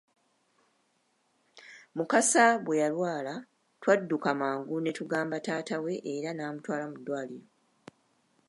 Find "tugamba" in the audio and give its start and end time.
4.97-5.37